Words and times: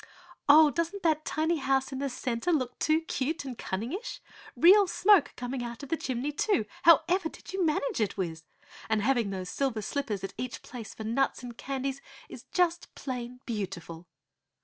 "Oh, 0.49 0.71
doesn't 0.71 1.03
that 1.03 1.25
tiny 1.25 1.57
house 1.57 1.91
in 1.91 1.99
the 1.99 2.09
center 2.09 2.51
look 2.51 2.79
too 2.79 3.01
cute 3.01 3.45
and 3.45 3.55
cunningish? 3.55 4.19
Real 4.55 4.87
smoke 4.87 5.31
coming 5.35 5.61
out 5.63 5.83
of 5.83 5.89
the 5.89 5.95
chimney, 5.95 6.31
too. 6.31 6.65
How 6.81 7.03
ever 7.07 7.29
did 7.29 7.53
you 7.53 7.63
manage 7.63 8.01
it, 8.01 8.17
Wiz? 8.17 8.45
And 8.89 9.03
having 9.03 9.29
those 9.29 9.49
silver 9.49 9.83
slippers 9.83 10.23
at 10.23 10.33
each 10.39 10.63
place 10.63 10.95
for 10.95 11.03
nuts 11.03 11.43
and 11.43 11.55
candies 11.55 12.01
is 12.29 12.45
just, 12.51 12.95
plain 12.95 13.41
beautiful." 13.45 14.07